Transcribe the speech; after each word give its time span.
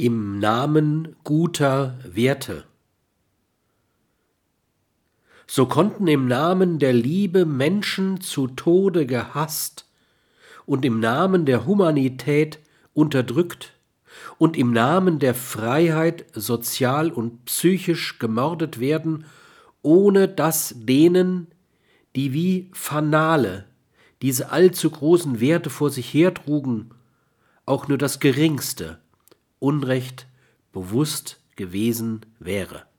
im 0.00 0.38
Namen 0.38 1.14
guter 1.24 1.98
Werte. 2.04 2.64
So 5.46 5.66
konnten 5.66 6.06
im 6.06 6.26
Namen 6.26 6.78
der 6.78 6.94
Liebe 6.94 7.44
Menschen 7.44 8.22
zu 8.22 8.46
Tode 8.46 9.04
gehasst 9.04 9.84
und 10.64 10.86
im 10.86 11.00
Namen 11.00 11.44
der 11.44 11.66
Humanität 11.66 12.60
unterdrückt 12.94 13.74
und 14.38 14.56
im 14.56 14.72
Namen 14.72 15.18
der 15.18 15.34
Freiheit 15.34 16.24
sozial 16.32 17.10
und 17.10 17.44
psychisch 17.44 18.18
gemordet 18.18 18.80
werden, 18.80 19.26
ohne 19.82 20.28
dass 20.28 20.74
denen, 20.78 21.48
die 22.16 22.32
wie 22.32 22.70
Fanale 22.72 23.66
diese 24.22 24.50
allzu 24.50 24.88
großen 24.88 25.40
Werte 25.40 25.68
vor 25.68 25.90
sich 25.90 26.14
hertrugen, 26.14 26.88
auch 27.66 27.86
nur 27.86 27.98
das 27.98 28.18
geringste 28.18 28.98
Unrecht 29.60 30.26
bewusst 30.72 31.40
gewesen 31.54 32.26
wäre. 32.40 32.89